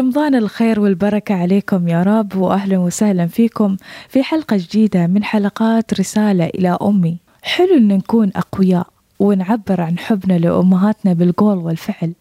[0.00, 3.76] رمضان الخير والبركة عليكم يا رب وأهلا وسهلا فيكم
[4.08, 7.18] في حلقة جديدة من حلقات رسالة إلى أمي.
[7.42, 8.86] حلو إن نكون أقوياء
[9.18, 12.12] ونعبر عن حبنا لأمهاتنا بالقول والفعل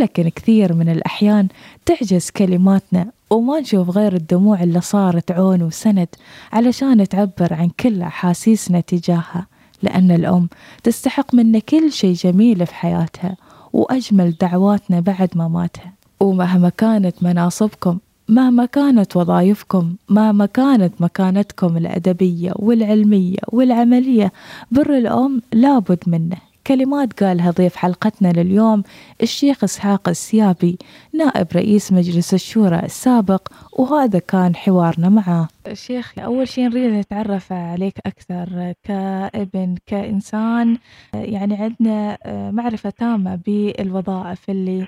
[0.00, 1.48] لكن كثير من الأحيان
[1.86, 6.08] تعجز كلماتنا وما نشوف غير الدموع اللي صارت عون وسند
[6.52, 9.46] علشان تعبر عن كل أحاسيسنا تجاهها
[9.82, 10.48] لأن الأم
[10.82, 13.36] تستحق منا كل شيء جميل في حياتها
[13.72, 15.97] وأجمل دعواتنا بعد مماتها.
[16.20, 17.98] ومهما كانت مناصبكم
[18.28, 24.32] مهما كانت وظائفكم مهما كانت مكانتكم الأدبية والعلمية والعملية
[24.70, 26.36] بر الأم لابد منه.
[26.66, 28.82] كلمات قالها ضيف حلقتنا لليوم
[29.22, 30.78] الشيخ إسحاق السيابي
[31.14, 37.94] نائب رئيس مجلس الشورى السابق وهذا كان حوارنا معاه شيخ أول شيء نريد نتعرف عليك
[38.06, 40.78] أكثر كابن كإنسان.
[41.14, 42.18] يعني عندنا
[42.50, 44.86] معرفة تامة بالوظائف اللي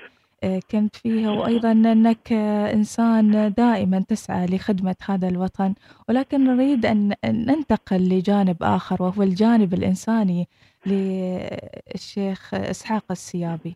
[0.71, 2.31] كنت فيها وأيضا أنك
[2.73, 5.73] إنسان دائما تسعى لخدمة هذا الوطن
[6.09, 10.47] ولكن نريد أن ننتقل لجانب آخر وهو الجانب الإنساني
[10.85, 13.75] للشيخ إسحاق السيابي.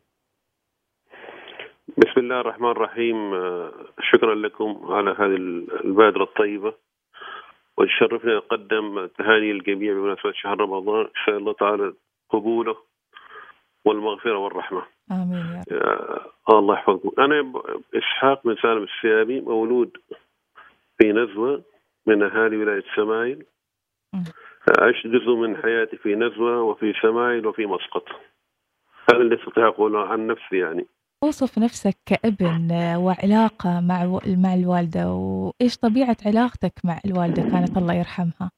[1.97, 3.31] بسم الله الرحمن الرحيم.
[4.11, 5.35] شكرا لكم على هذه
[5.85, 6.73] البادرة الطيبة.
[7.77, 11.05] وتشرفنا نقدم تهاني الجميع بمناسبة شهر رمضان.
[11.05, 11.93] إن شاء الله تعالى
[12.29, 12.75] قبوله
[13.85, 14.94] والمغفرة والرحمة.
[15.11, 16.21] آمين يا رب.
[16.49, 17.21] الله يحفظكم.
[17.21, 17.53] أنا
[17.95, 19.91] إسحاق بن سالم السيابي مولود
[20.97, 21.63] في نزوة
[22.07, 23.45] من أهالي ولاية سمايل.
[24.79, 28.05] عشت جزء من حياتي في نزوة وفي سمايل وفي مسقط.
[29.09, 30.85] هذا اللي أستطيع أقوله عن نفسي يعني.
[31.23, 38.51] أوصف نفسك كابن وعلاقة مع مع الوالدة وإيش طبيعة علاقتك مع الوالدة كانت الله يرحمها؟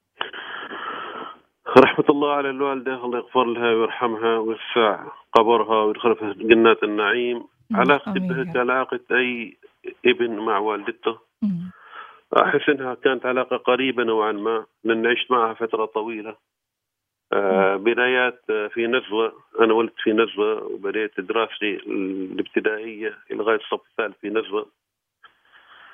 [1.67, 7.43] رحمة الله على الوالدة الله يغفر لها ويرحمها ويوسع قبرها ويدخلها في جنات النعيم.
[7.73, 9.57] علاقتي بها كعلاقة أي
[10.05, 11.19] ابن مع والدته.
[11.41, 11.71] مم.
[12.37, 16.35] أحس أنها كانت علاقة قريبة نوعا ما لأن عشت معها فترة طويلة.
[17.33, 19.33] آه بدايات في نزوة.
[19.61, 24.65] أنا ولدت في نزوة وبدأت دراستي الابتدائية لغاية الصف الثالث في نزوة.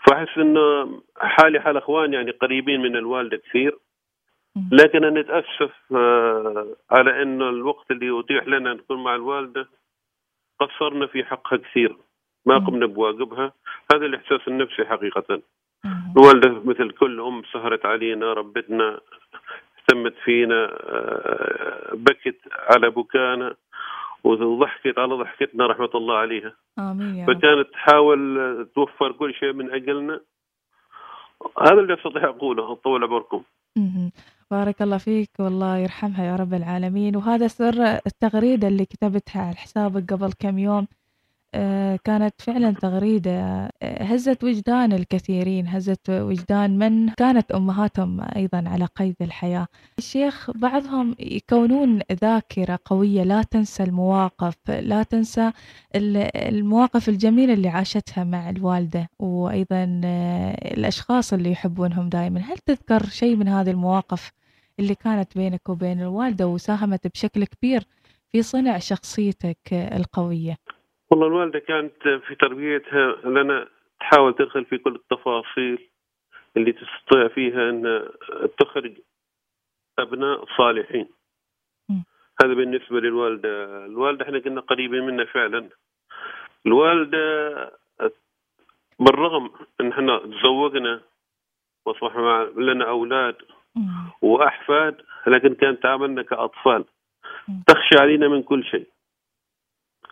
[0.08, 3.78] فأحس أنه حالي حال أخوان يعني قريبين من الوالدة كثير.
[4.72, 9.68] لكن أنا نتأسف آه على أنه الوقت اللي أتيح لنا نكون مع الوالدة
[10.60, 11.96] قصرنا في حقها كثير.
[12.46, 13.54] ما قمنا بواجبها.
[13.94, 15.42] هذا الإحساس النفسي حقيقة.
[16.18, 19.00] الوالدة مثل كل أم سهرت علينا ربتنا
[19.78, 20.66] اهتمت فينا
[21.94, 23.56] بكت على بكانا
[24.24, 26.54] وضحكت على ضحكتنا رحمة الله عليها.
[26.80, 27.26] رب.
[27.28, 30.20] فكانت تحاول توفر كل شيء من أجلنا.
[31.62, 32.76] هذا اللي أستطيع أقوله.
[32.76, 33.44] طول عمركم.
[34.54, 37.16] بارك الله فيك والله يرحمها يا رب العالمين.
[37.16, 40.88] وهذا سر التغريدة اللي كتبتها على حسابك قبل كم يوم
[41.56, 43.32] آه، كانت فعلا تغريدة.
[43.32, 49.68] آه، هزت وجدان الكثيرين هزت وجدان من كانت أمهاتهم أيضا على قيد الحياة.
[49.98, 55.52] الشيخ بعضهم يكونون ذاكرة قوية لا تنسى المواقف لا تنسى
[55.96, 63.06] ال- المواقف الجميلة اللي عاشتها مع الوالدة وأيضا آه، الأشخاص اللي يحبونهم دائما هل تذكر
[63.06, 64.32] شيء من هذه المواقف؟
[64.80, 67.82] اللي كانت بينك وبين الوالدة وساهمت بشكل كبير
[68.32, 70.56] في صنع شخصيتك القوية
[71.12, 71.94] والله الوالدة كانت
[72.28, 73.68] في تربيتها لنا
[74.00, 75.90] تحاول تدخل في كل التفاصيل
[76.58, 78.10] اللي تستطيع فيها أن
[78.60, 78.94] تخرج
[80.00, 81.08] أبناء صالحين
[81.90, 81.94] م.
[82.44, 85.70] هذا بالنسبة للوالدة الوالدة إحنا كنا قريبين منها فعلا
[86.66, 87.20] الوالدة
[89.00, 89.52] بالرغم
[89.82, 91.02] إن إحنا تزوجنا
[91.86, 92.16] واصبح
[92.58, 93.36] لنا أولاد.
[94.22, 96.86] وأحفاد لكن كانت تعاملنا كاطفال.
[97.68, 98.88] تخشى علينا من كل شيء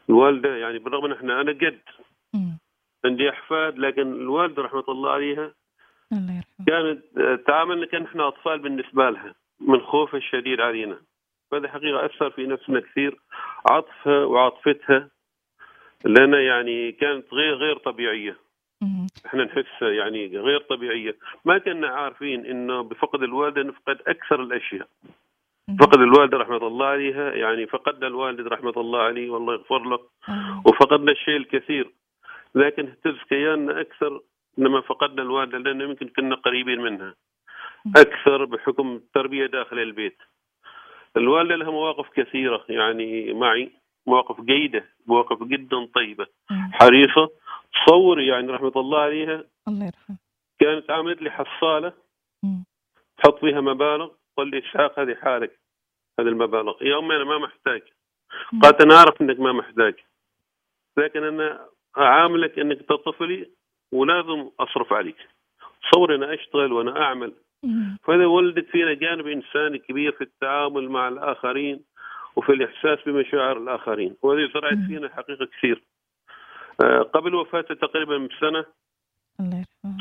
[0.09, 1.55] الوالدة يعني بالرغم إن إحنا أنا
[2.33, 2.57] مم.
[3.05, 5.51] عندي أحفاد لكن الوالدة رحمة الله عليها
[6.11, 10.97] الله يرحمه كانت آه، تعاملنا كان إحنا أطفال بالنسبة لها من خوفها الشديد علينا
[11.53, 13.19] هذا حقيقة أثر في نفسنا كثير
[13.69, 15.09] عطفها وعاطفتها
[16.05, 18.37] لنا يعني كانت غير غير طبيعية.
[19.31, 24.87] إحنا نحس يعني غير طبيعية ما كنا عارفين إنه بفقد الوالده نفقد أكثر الأشياء.
[25.79, 29.99] فقد الوالده رحمة الله عليها يعني فقدنا الوالد رحمة الله عليه والله يغفر له.
[30.65, 31.89] وفقدنا الشيء الكثير
[32.55, 34.21] لكن اهتز كياننا أكثر
[34.57, 37.15] لما فقدنا الوالده لأنه يمكن كنا قريبين منها
[37.97, 40.17] أكثر بحكم التربية داخل البيت.
[41.17, 43.71] الوالده لها مواقف كثيرة يعني معي
[44.07, 46.27] مواقف جيده مواقف جدا طيبة.
[46.71, 47.29] حريصة
[47.73, 49.43] تصور يعني رحمة الله عليها.
[49.67, 50.17] الله يرحمه.
[50.59, 51.93] كانت عملت لي حصالة.
[53.17, 55.59] تحط فيها مبالغ قال لي اسحاق هذه حالك.
[56.19, 56.83] هذه المبالغ.
[56.83, 57.81] يا امي أنا ما محتاج.
[58.61, 59.95] قالت أنا أعرف إنك ما محتاج.
[60.97, 63.49] لكن أنا أعاملك إنك انت طفلي
[63.91, 65.17] ولازم أصرف عليك.
[65.81, 67.33] تصور أنا أشتغل وأنا أعمل.
[68.03, 71.83] فهذا ولدت فينا جانب إنساني كبير في التعامل مع الآخرين
[72.35, 74.15] وفي الإحساس بمشاعر الآخرين.
[74.21, 74.77] وهذه زرعت.
[74.87, 75.83] فينا حقيقة كثير.
[77.13, 78.65] قبل وفاتها تقريبا بسنة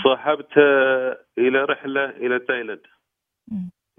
[0.04, 2.86] صاحبتها إلى رحلة إلى تايلاند.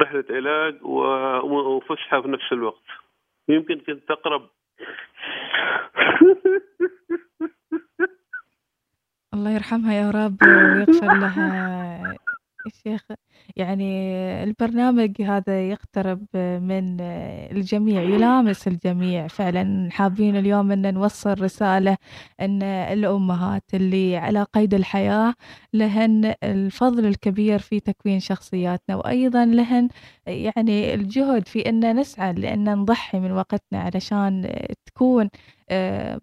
[0.01, 2.83] رحلة علاج وفسحة في نفس الوقت.
[3.49, 4.49] يمكن كنت تقرب
[9.33, 12.17] الله يرحمها يا رب ويغفر لها.
[12.65, 13.05] الشيخ
[13.55, 13.83] يعني
[14.43, 16.25] البرنامج هذا يقترب
[16.61, 17.01] من
[17.51, 19.27] الجميع يلامس الجميع.
[19.27, 21.97] فعلا حابين اليوم إن نوصل رسالة
[22.41, 25.33] إن الأمهات اللي على قيد الحياة
[25.73, 29.87] لهن الفضل الكبير في تكوين شخصياتنا وأيضا لهن
[30.27, 34.49] يعني الجهد في إن نسعى لإن نضحي من وقتنا علشان
[34.85, 35.29] تكون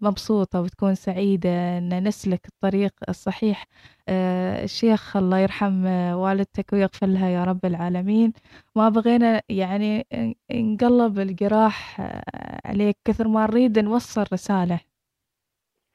[0.01, 3.65] مبسوطة وتكون سعيدة أن نسلك الطريق الصحيح.
[4.09, 8.33] آه، الشيخ الله يرحم آه، والدتك ويغفر لها يا رب العالمين.
[8.75, 10.05] ما بغينا يعني
[10.51, 14.79] نقلب الجراح آه، عليك كثر ما نريد نوصل رسالة.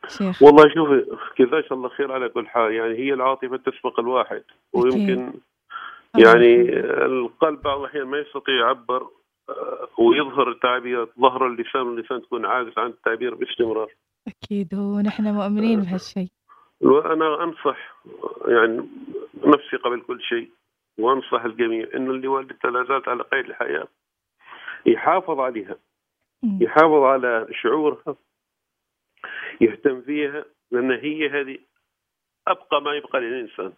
[0.08, 0.42] شيخ.
[0.42, 1.06] والله شوفي
[1.40, 2.72] جزاك الله خير على كل حال.
[2.72, 4.42] يعني هي العاطفة تسبق الواحد.
[4.72, 5.32] ويمكن
[6.18, 6.54] يعني
[7.04, 9.23] القلب بعض الأحيان ما يستطيع يعبر آه،
[9.98, 13.92] ويظهر التعبيرات ظهر اللسان واللسان تكون عاجز عن التعبير باستمرار
[14.28, 16.28] أكيد ونحن مؤمنين بهالشيء.
[16.80, 17.94] وأنا أنصح
[18.48, 18.88] يعني
[19.44, 20.50] نفسي قبل كل شيء
[20.98, 23.88] وأنصح الجميع انه اللي والدته لا زالت على قيد الحياة
[24.86, 25.76] يحافظ عليها.
[26.60, 28.16] يحافظ على شعورها
[29.60, 31.58] يهتم فيها لأن هي هذه
[32.48, 33.72] أبقى ما يبقى للإنسان.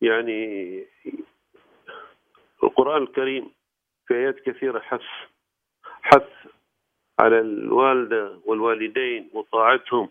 [0.00, 0.84] يعني
[2.64, 3.50] القرآن الكريم
[4.08, 5.02] في آيات كثيرة حث
[6.02, 6.32] حث
[7.20, 10.08] على الوالدة والوالدين وطاعتهم.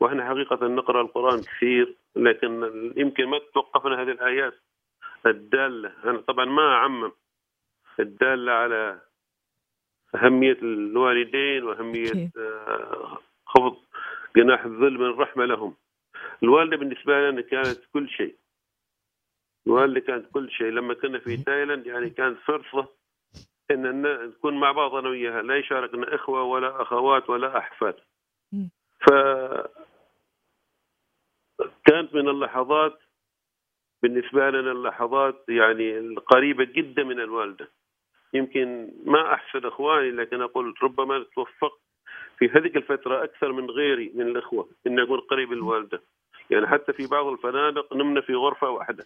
[0.00, 4.54] وإحنا حقيقة نقرأ القرآن كثير لكن يمكن ما توقفنا هذه الآيات
[5.26, 5.92] الدالة.
[6.04, 7.12] أنا طبعا ما أعمم
[8.00, 9.00] الدالة على
[10.14, 12.30] أهمية الوالدين وأهمية.
[12.38, 13.76] آه، خفض
[14.36, 15.74] جناح الذل من الرحمة لهم.
[16.42, 18.34] الوالدة بالنسبة لنا كانت كل شيء.
[19.68, 22.88] الوالده كانت كل شيء لما كنا في تايلاند يعني كانت فرصة
[23.70, 27.94] إن نكون مع بعض أنا وياها لا يشاركنا إخوة ولا أخوات ولا أحفاد.
[29.00, 29.10] ف
[31.84, 32.98] كانت من اللحظات
[34.02, 37.68] بالنسبة لنا اللحظات يعني القريبة جدا من الوالدة
[38.34, 41.80] يمكن ما أحسن إخواني لكن أقول ربما توفقت
[42.38, 46.02] في هذه الفترة أكثر من غيري من الإخوة ان اكون قريب الوالدة
[46.50, 49.04] يعني حتى في بعض الفنادق نمنا في غرفة واحدة.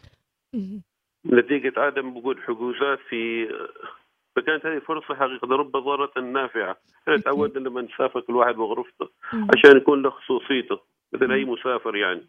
[1.26, 3.48] نتيجة عدم وجود حجوزات في
[4.36, 7.16] فكانت هذه فرصة حقيقة رب ضارة نافعة إحنا.
[7.16, 9.08] تعودنا لما نسافر كل واحد بغرفته.
[9.32, 10.80] عشان يكون له خصوصيته
[11.12, 11.44] مثل أي.
[11.44, 12.26] مسافر يعني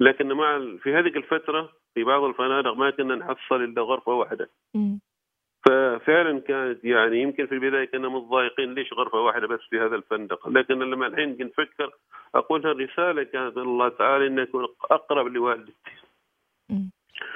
[0.00, 4.50] لكن مع في هذه الفترة في بعض الفنادق ما كنا نحصل إلا غرفة واحدة.
[5.66, 10.48] ففعلا كانت يعني يمكن في البداية كنا متضايقين ليش غرفة واحدة بس في هذا الفندق
[10.48, 11.90] لكن لما الحين نفكر
[12.34, 15.72] أقول الرسالة كانت من الله تعالى أن أكون أقرب لوالدتي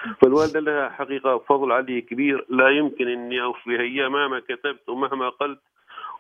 [0.07, 0.15] مم.
[0.21, 2.47] فالوالدة لها حقيقة فضل علي كبير.
[2.51, 5.61] لا يمكن أني أوفيها إياه مهما كتبت ومهما قلت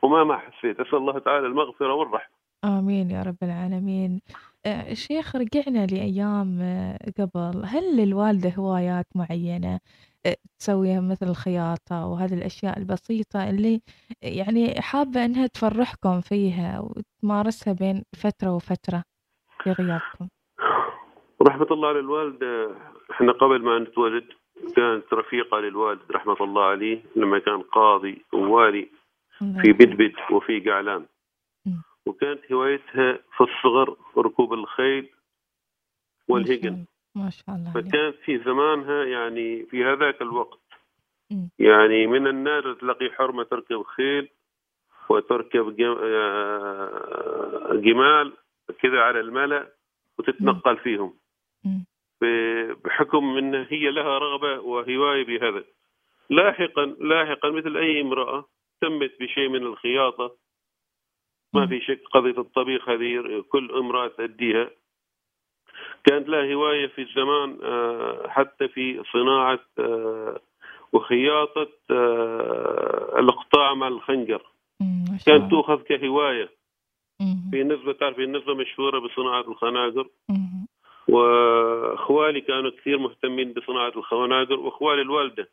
[0.03, 0.81] ومهما حسيت.
[0.81, 2.37] أسأل الله تعالى المغفرة والرحمة.
[2.65, 4.21] آمين يا رب العالمين.
[4.67, 7.63] آه، شيخ رجعنا لأيام آه، قبل.
[7.67, 9.81] هل للوالدة هوايات معينة؟
[10.27, 13.81] آه، تسويها مثل الخياطة وهذه الأشياء البسيطة اللي
[14.23, 19.03] يعني حابة أنها تفرحكم فيها وتمارسها بين فترة وفترة
[19.63, 20.29] في غيابكم؟
[21.43, 22.76] رحمة الله على الوالدة
[23.10, 24.24] إحنا قبل ما نتولد
[24.76, 28.88] كانت رفيقة للوالد رحمة الله عليه لما كان قاضي ووالي
[29.38, 29.72] في.
[29.72, 31.06] بدبد وفي قعلان.
[32.06, 35.08] وكانت هوايتها في الصغر ركوب الخيل
[36.28, 37.72] والهجن ما شاء الله.
[37.72, 40.60] فكانت في زمانها يعني في هذاك الوقت.
[41.58, 44.28] يعني من النادر تلاقي حرمة تركب خيل
[45.08, 48.32] وتركب آه، جمال
[48.82, 49.72] كذا على الملأ
[50.19, 51.14] وتتنقل فيهم
[52.85, 55.65] بحكم إن هي لها رغبة وهواية بهذا.
[56.31, 58.44] لاحقا لاحقا مثل أي امرأة
[58.81, 60.37] تمت بشيء من الخياطة.
[61.55, 61.67] ما.
[61.67, 64.70] في شك قضية الطبيخ هذه كل امرأة تأديها.
[66.05, 70.41] كانت لها هواية في الزمان آه، حتى في صناعة آه،
[70.93, 74.43] وخياطة آه، الاقطاع مع الخنجر.
[75.27, 76.51] كانت تؤخذ كهواية.
[77.51, 80.06] في نسبه تعرف النسبة مشهورة بصناعة الخناجر.
[81.08, 85.48] واخوالي كانوا كثير مهتمين بصناعة الخناجر واخوالي الوالدة.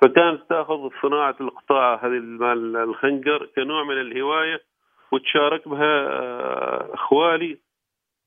[0.00, 4.62] فكانت تأخذ صناعة القطاع هذه مال الخنجر كنوع من الهواية
[5.12, 7.58] وتشارك بها آه، أخوالي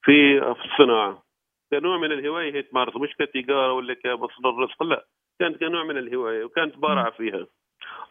[0.03, 1.23] في الصناعة.
[1.71, 5.05] كنوع من الهواية هي تمارس مش كتجاره ولا كمصدر رزق لا
[5.39, 7.45] كانت كنوع من الهواية وكانت بارعة فيها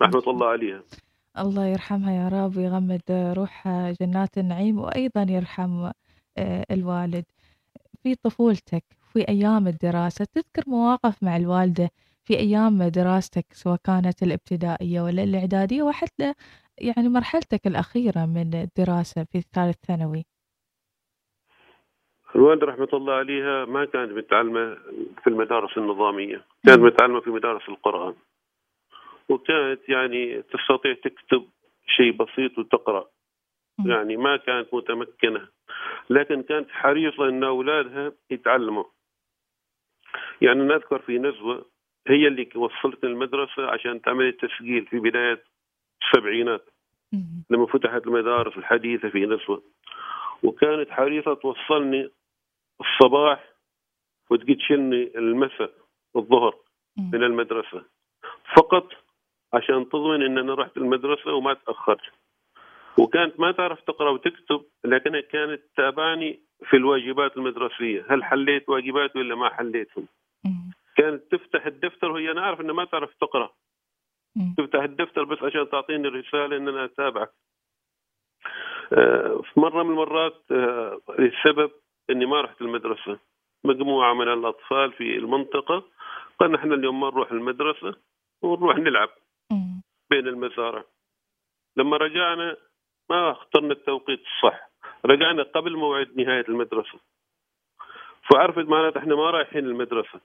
[0.02, 0.82] رحمة الله عليها.
[1.38, 5.90] الله يرحمها يا رب ويغمد روحها جنات النعيم وأيضا يرحم
[6.38, 7.24] آه، الوالد.
[8.02, 11.90] في طفولتك في أيام الدراسة تذكر مواقف مع الوالدة
[12.24, 16.34] في أيام دراستك سواء كانت الابتدائية ولا الإعدادية وحتى
[16.78, 20.24] يعني مرحلتك الأخيرة من الدراسة في الثالث ثانوي؟
[22.36, 24.74] الوالدة رحمة الله عليها ما كانت متعلمة
[25.22, 28.14] في المدارس النظامية كانت متعلمة في مدارس القرآن
[29.28, 31.48] وكانت يعني تستطيع تكتب
[31.86, 33.06] شيء بسيط وتقرأ.
[33.78, 35.48] يعني ما كانت متمكنة
[36.10, 38.84] لكن كانت حريصة أن أولادها يتعلموا.
[40.42, 41.66] يعني نذكر في نزوة
[42.08, 45.42] هي اللي وصلتني المدرسة عشان تعمل التسجيل في بداية
[46.02, 46.64] السبعينات.
[47.50, 49.62] لما فتحت المدارس الحديثة في نزوة.
[50.42, 52.10] وكانت حريصة توصلني
[52.80, 53.44] الصباح
[54.30, 55.70] وتجي تشيلني المساء
[56.16, 56.56] الظهر
[57.12, 57.84] من المدرسة.
[58.56, 58.88] فقط
[59.52, 62.00] عشان تضمن إن أنا رحت المدرسة وما تأخرت.
[62.98, 68.06] وكانت ما تعرف تقرأ وتكتب لكنها كانت تابعني في الواجبات المدرسية.
[68.10, 70.06] هل حليت واجبات ولا ما حليتهم؟
[70.96, 73.50] كانت تفتح الدفتر وهي أنا عارف إنها ما تعرف تقرأ.
[74.56, 77.30] تفتح الدفتر بس عشان تعطيني الرسالة إن أنا أتابعك.
[78.92, 81.70] آه، في مرة من المرات آه، لسبب
[82.10, 83.18] إني ما رحت المدرسة.
[83.64, 85.84] مجموعة من الأطفال في المنطقة
[86.40, 87.94] قلنا إحنا اليوم ما نروح المدرسة
[88.42, 89.08] ونروح نلعب
[90.10, 90.84] بين المزارع.
[91.76, 92.56] لما رجعنا
[93.10, 94.70] ما اخترنا التوقيت الصح.
[95.04, 96.98] رجعنا قبل موعد نهاية المدرسة.
[98.30, 100.20] فعرفت معناته إحنا ما رايحين المدرسة.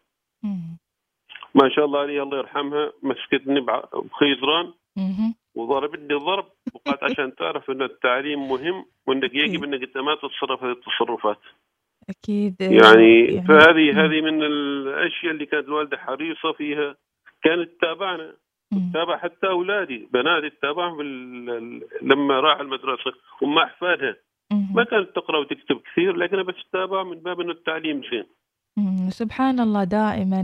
[1.56, 4.74] ما شاء الله علي الله يرحمها مسكتني بخيزران.
[5.56, 10.72] وضربتني ضرب وقالت عشان تعرف إن التعليم مهم وإنك يجب إنك أنت ما تتصرف هذه
[10.72, 11.40] التصرفات.
[12.10, 16.96] أكيد يعني, يعني فهذه هذه من الأشياء اللي كانت الوالدة حريصة فيها
[17.44, 18.34] كانت تتابعنا.
[18.72, 20.10] تتابع حتى أولادي.
[20.14, 21.02] بناتي تتابعهم
[22.02, 23.12] لما راح المدرسة.
[23.42, 24.16] وما أحفادها.
[24.52, 28.24] ما كانت تقرأ وتكتب كثير لكنها بس تتابع من باب إنه التعليم زين.
[29.10, 30.42] سبحان الله دائما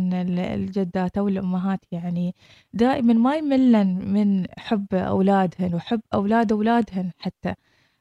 [0.53, 2.35] الجدات أو الأمهات يعني
[2.73, 7.53] دائما ما يملن من حب أولادهن وحب أولاد أولادهن حتى.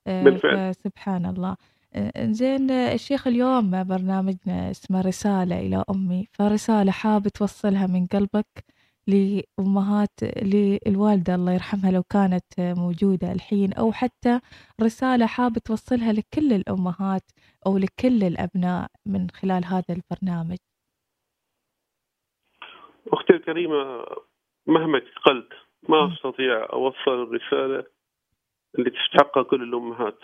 [0.07, 0.75] آه، بالفعل.
[0.75, 1.57] سبحان الله.
[1.95, 6.29] آه، زين الشيخ اليوم برنامجنا اسمه رسالة إلى أمي.
[6.33, 8.65] فرسالة حاب توصلها من قلبك؟
[9.07, 14.41] لأمهات للوالدة الله يرحمها لو كانت موجودة الحين أو حتى
[14.83, 17.23] رسالة حاب توصلها لكل الأمهات
[17.67, 20.59] أو لكل الأبناء من خلال هذا البرنامج.
[23.13, 24.05] أختي الكريمة
[24.67, 25.53] مهما قلت
[25.89, 27.85] ما أستطيع أوصل الرسالة
[28.79, 30.19] اللي تستحقها كل الأمهات.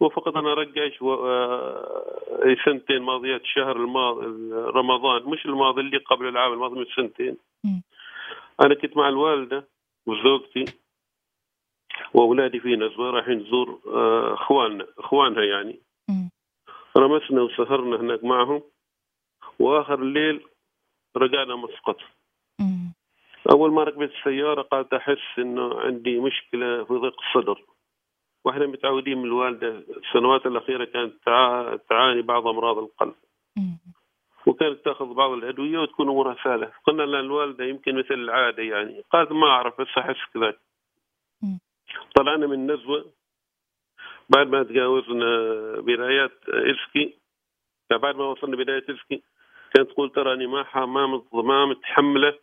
[0.00, 1.14] وفقط أنا رجعش و...
[1.14, 7.36] آه، سنتين ماضيات الشهر الماضي رمضان مش الماضي اللي قبل العام الماضي من سنتين.
[8.64, 9.68] أنا كنت مع الوالدة
[10.06, 10.64] وزوجتي
[12.14, 15.80] وأولادي في نزوة رايحين نزور آه، إخواننا إخوانها يعني.
[16.96, 18.62] رمسنا وسهرنا هناك معهم
[19.58, 20.46] وآخر الليل
[21.16, 21.96] رجعنا مسقط.
[23.50, 27.64] أول ما ركبت السيارة قالت أحس إنه عندي مشكلة في ضيق الصدر.
[28.44, 31.14] وإحنا متعودين من الوالدة السنوات الأخيرة كانت
[31.88, 33.14] تعاني بعض أمراض القلب.
[34.52, 36.72] وكانت تاخذ بعض الأدوية وتكون أمورها سهلة.
[36.86, 39.04] قلنا لها الوالدة يمكن مثل العادة يعني.
[39.10, 40.54] قالت ما أعرف بس أحس كذا.
[42.14, 43.12] طلعنا من نزوة.
[44.28, 45.26] بعد ما تجاوزنا
[45.80, 47.18] بدايات اسكي
[47.90, 49.22] بعد ما وصلنا بداية اسكي
[49.74, 52.38] كانت تقول تراني ما ما ما متحملة.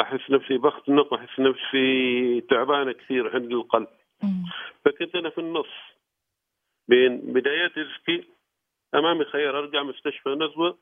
[0.00, 3.88] أحس نفسي بختنق وأحس نفسي تعبانة كثير عند القلب.
[4.84, 5.74] فكنت أنا في النص.
[6.88, 8.24] بين بدايات اسكي
[8.94, 10.78] أمامي خيار أرجع مستشفى نزوة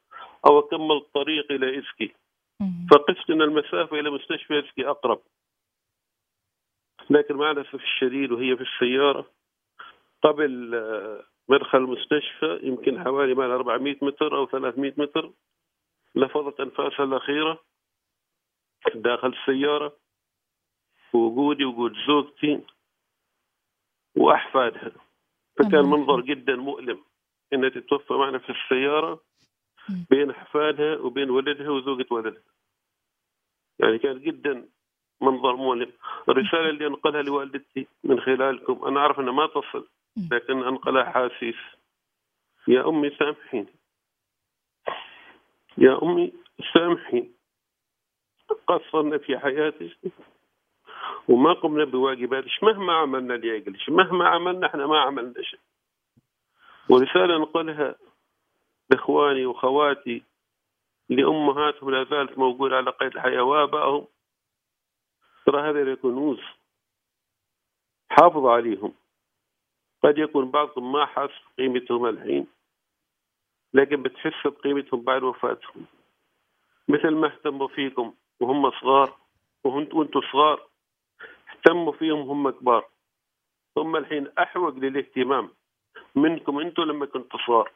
[0.46, 2.14] أو أكمل الطريق إلى اسكي
[2.90, 5.20] فقست إن المسافة إلى مستشفى اسكي أقرب.
[7.10, 9.30] لكن مع الاسف الشديد وهي في السيارة.
[10.22, 15.32] قبل آه، مدخل المستشفى يمكن حوالي ما 400 متر أو 300 متر
[16.14, 17.64] لفظت أنفاسها الأخيرة
[18.94, 19.96] داخل السيارة
[21.12, 22.60] وجودي وجود زوجتي
[24.16, 24.92] وأحفادها.
[25.58, 27.04] فكان منظر جدا مؤلم.
[27.52, 29.20] إنها تتوفى معنا في السيارة
[30.10, 32.42] بين إحفادها وبين ولدها وزوجة ولدها.
[33.78, 34.68] يعني كان جدا
[35.20, 35.92] منظر مؤلم.
[36.28, 39.88] الرسالة اللي أنقلها لوالدتي من خلالكم أنا أعرف أنها ما تصل
[40.30, 41.56] لكن أنقلها حاسيس.
[42.68, 43.74] يا أمي سامحيني.
[45.78, 46.32] يا أمي
[46.74, 47.32] سامحيني.
[48.66, 49.96] قصرنا في حياتك
[51.28, 55.60] وما قمنا بواجباتك مهما عملنا لأجلك مهما عملنا إحنا ما عملنا شيء
[56.90, 57.94] ورسالة نقولها
[58.90, 60.22] لإخواني وخواتي
[61.08, 64.06] لأمهاتهم لا زالت موجودة على قيد الحياة وآبائهم.
[65.46, 66.40] ترى هذا كنوز
[68.10, 68.94] حافظ عليهم.
[70.02, 72.46] قد يكون بعضهم ما حس قيمتهم الحين
[73.74, 75.86] لكن بتحس بقيمتهم بعد وفاتهم.
[76.88, 79.16] مثل ما اهتموا فيكم وهم صغار
[79.64, 80.68] وأنتم صغار
[81.50, 82.88] اهتموا فيهم هم كبار.
[83.76, 85.50] هم الحين أحوج للاهتمام.
[86.18, 87.72] منكم أنتم لما كنتوا صغار.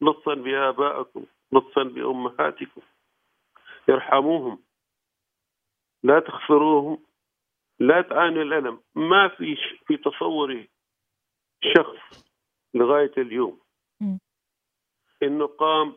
[0.00, 2.82] لطفا بآبائكم لطفا بأمهاتكم
[3.90, 4.62] ارحموهم.
[6.02, 6.98] لا تخسروهم.
[7.78, 8.80] لا تعانوا الألم.
[8.94, 10.68] ما في في تصوري
[11.76, 12.24] شخص
[12.74, 13.60] لغاية اليوم.
[15.22, 15.96] إنه قام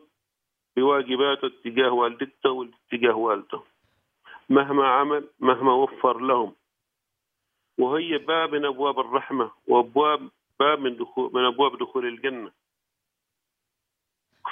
[0.76, 3.62] بواجباته تجاه والدته وتجاه والده.
[4.48, 6.56] مهما عمل مهما وفر لهم.
[7.78, 10.30] وهي باب من أبواب الرحمة وأبواب
[10.60, 12.52] باب من دخول من أبواب دخول الجنة.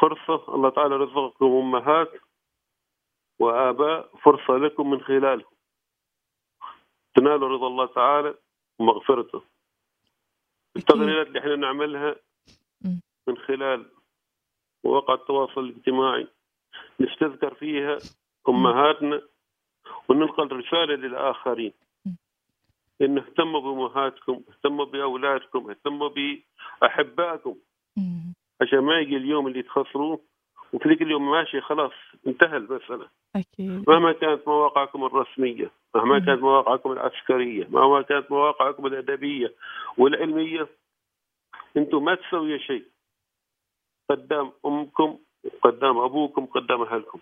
[0.01, 2.13] فرصة الله تعالى رزقكم أمهات
[3.39, 5.53] وآباء فرصة لكم من خلالهم
[7.15, 8.35] تنالوا رضا الله تعالى
[8.79, 9.43] ومغفرته
[10.77, 12.17] التغريدات اللي إحنا نعملها
[13.27, 13.87] من خلال
[14.85, 16.29] مواقع التواصل الاجتماعي
[17.01, 17.99] نستذكر فيها
[18.49, 19.23] أمهاتنا
[20.09, 21.73] وننقل رساله للآخرين.
[23.01, 26.11] إن اهتموا بأمهاتكم اهتموا بأولادكم اهتموا
[26.83, 27.57] بأحبائكم.
[28.61, 30.21] عشان ما يجي اليوم اللي تخسروه
[30.73, 31.93] وفي ذيك اليوم ماشي خلاص
[32.27, 33.09] انتهى المسألة.
[33.37, 33.85] أكيد.
[33.89, 39.55] مهما كانت مواقعكم الرسمية مهما كانت مواقعكم العسكرية مهما كانت مواقعكم الأدبية
[39.99, 40.69] والعلمية
[41.77, 42.85] أنتم ما تسوي شيء.
[44.11, 45.19] قدام أمكم
[45.63, 47.19] قدام أبوكم قدام أهلكم.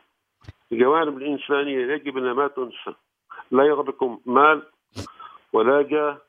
[0.73, 2.95] الجوانب الإنسانية يجب انها ما تنسى.
[3.51, 4.63] لا يغركم مال
[5.53, 6.21] ولا جاه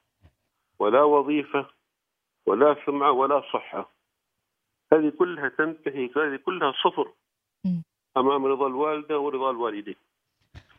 [0.80, 1.66] ولا وظيفة
[2.46, 3.92] ولا سمعة ولا صحة.
[4.94, 7.12] هذه كلها تنتهي هذه كلها صفر
[8.18, 9.96] أمام رضا الوالدة ورضا الوالدين.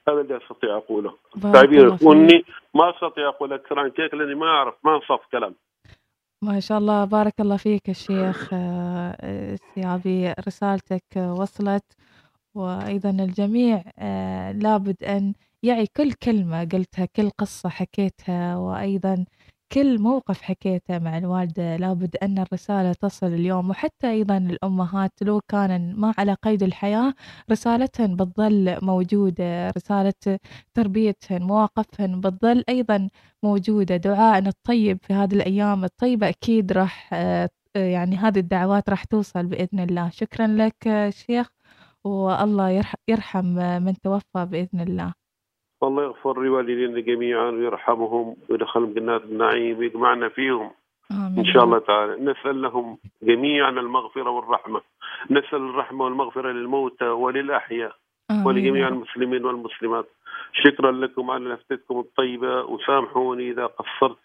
[0.08, 1.16] هذا اللي أستطيع أقوله.
[1.52, 5.54] تعبير اني ما أستطيع أقول أكثر عن كيك لأني ما أعرف ما أنصف كلام.
[6.42, 11.84] ما شاء الله بارك الله فيك الشيخ آه، سيابي رسالتك وصلت.
[12.54, 19.24] وأيضا الجميع آه، لابد أن يعي كل كلمة قلتها كل قصة حكيتها وأيضا
[19.72, 21.76] كل موقف حكيته مع الوالدة.
[21.76, 27.14] لابد أن الرسالة تصل اليوم وحتى أيضا الأمهات لو كان ما على قيد الحياة
[27.50, 29.70] رسالتهن بتظل موجودة.
[29.70, 30.38] رسالة
[30.74, 33.08] تربيتهن مواقفهن بتظل أيضا
[33.42, 33.96] موجودة.
[33.96, 37.14] دعائنا الطيب في هذه الأيام الطيبة أكيد راح
[37.76, 40.10] يعني هذه الدعوات راح توصل بإذن الله.
[40.10, 41.48] شكرا لك شيخ
[42.04, 43.46] والله يرحم
[43.84, 45.21] من توفى بإذن الله.
[45.82, 50.70] والله يغفر لوالدينا جميعا ويرحمهم ويدخلهم جنات النعيم ويجمعنا فيهم
[51.10, 51.38] آمين.
[51.38, 54.80] إن شاء الله تعالى نسأل لهم جميعا المغفرة والرحمة
[55.30, 57.92] نسأل الرحمة والمغفرة للموتى وللأحياء
[58.30, 58.46] آمين.
[58.46, 60.08] ولجميع المسلمين والمسلمات
[60.52, 64.18] شكرا لكم على لفتكم الطيبة وسامحوني إذا قصرت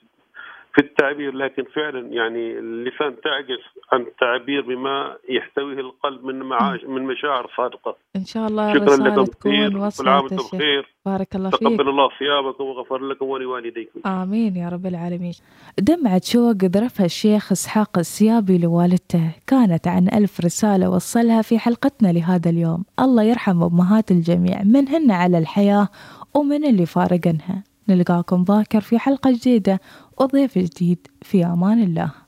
[0.78, 7.02] في التعبير لكن فعلا يعني اللسان تعجز عن التعبير بما يحتويه القلب من معاش من
[7.02, 7.96] مشاعر صادقة.
[8.16, 10.96] إن شاء الله شكرا لكم كثير كل عام وأنتم بخير.
[11.06, 11.60] بارك الله فيك.
[11.60, 14.00] تقبل الله صيامكم وغفر لكم ولوالديكم.
[14.06, 15.34] آمين يا رب العالمين.
[15.80, 22.50] دمعة شوق ذرفها الشيخ إسحاق السيابي لوالدته كانت عن ألف رسالة وصلها في حلقتنا لهذا
[22.50, 25.88] اليوم الله يرحم أمهات الجميع منهن على الحياة
[26.36, 29.80] ومن اللي فارقنها نلقاكم باكر في حلقة جديدة
[30.20, 32.27] وضيف جديد في أمان الله.